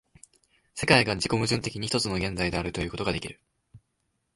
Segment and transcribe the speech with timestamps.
[0.73, 3.39] 世界が自己矛盾的に一つの現在であるということができる。